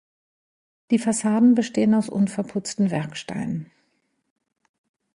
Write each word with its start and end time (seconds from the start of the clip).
Die 0.89 0.97
Fassaden 0.97 1.53
bestehen 1.53 1.93
aus 1.93 2.09
unverputzten 2.09 2.89
Werksteinen. 2.89 3.69